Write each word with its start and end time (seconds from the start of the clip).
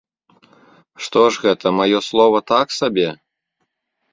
Што 1.07 1.21
ж 1.35 1.43
гэта, 1.43 1.67
маё 1.81 1.99
слова 2.09 2.37
так 2.53 2.67
сабе? 2.79 3.07